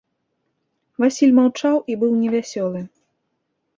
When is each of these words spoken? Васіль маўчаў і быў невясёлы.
Васіль 1.03 1.35
маўчаў 1.39 1.75
і 1.91 2.01
быў 2.05 2.11
невясёлы. 2.25 2.81